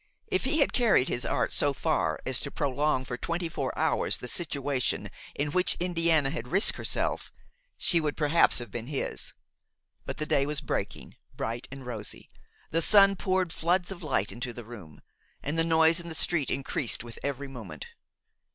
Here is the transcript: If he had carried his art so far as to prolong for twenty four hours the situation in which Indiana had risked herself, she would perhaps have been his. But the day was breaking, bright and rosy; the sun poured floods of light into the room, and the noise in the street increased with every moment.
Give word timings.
If 0.31 0.45
he 0.45 0.61
had 0.61 0.73
carried 0.73 1.09
his 1.09 1.27
art 1.27 1.51
so 1.51 1.73
far 1.75 2.19
as 2.25 2.39
to 2.39 2.49
prolong 2.49 3.05
for 3.05 3.17
twenty 3.17 3.47
four 3.47 3.71
hours 3.77 4.17
the 4.17 4.27
situation 4.27 5.11
in 5.35 5.51
which 5.51 5.77
Indiana 5.79 6.31
had 6.31 6.47
risked 6.47 6.77
herself, 6.79 7.31
she 7.77 7.99
would 8.01 8.17
perhaps 8.17 8.57
have 8.57 8.71
been 8.71 8.87
his. 8.87 9.31
But 10.07 10.17
the 10.17 10.25
day 10.25 10.47
was 10.47 10.59
breaking, 10.59 11.17
bright 11.35 11.67
and 11.71 11.85
rosy; 11.85 12.29
the 12.71 12.81
sun 12.81 13.15
poured 13.15 13.53
floods 13.53 13.91
of 13.91 14.01
light 14.01 14.31
into 14.31 14.53
the 14.53 14.65
room, 14.65 15.01
and 15.43 15.55
the 15.55 15.63
noise 15.63 15.99
in 15.99 16.09
the 16.09 16.15
street 16.15 16.49
increased 16.49 17.03
with 17.03 17.19
every 17.21 17.47
moment. 17.47 17.85